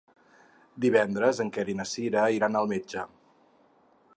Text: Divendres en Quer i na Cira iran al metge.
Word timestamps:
Divendres 0.85 1.41
en 1.45 1.51
Quer 1.57 1.65
i 1.73 1.75
na 1.81 1.85
Cira 1.91 2.25
iran 2.39 2.59
al 2.63 2.73
metge. 2.73 3.05